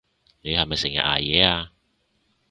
[0.41, 1.73] 你係咪成日捱夜啊？